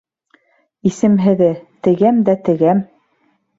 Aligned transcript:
Исемһеҙе: 0.91 1.51
«Тегәм 1.89 2.25
дә 2.31 2.37
тегәм» 2.51 2.85